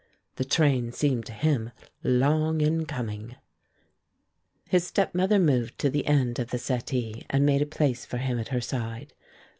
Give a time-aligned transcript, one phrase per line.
[0.37, 3.35] The train seemed to him long in coming.
[4.67, 8.39] His stepmother moved to the end of the settee and made a place for him
[8.39, 9.13] at her side.